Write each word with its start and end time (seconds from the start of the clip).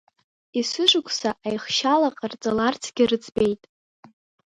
Есышықәса 0.57 1.29
аихшьала 1.47 2.09
ҟарҵаларцгьы 2.17 3.03
рыӡбеит! 3.09 3.61